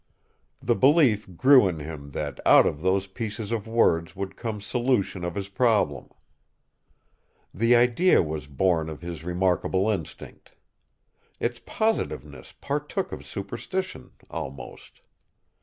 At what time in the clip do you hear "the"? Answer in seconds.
0.63-0.73, 7.53-7.75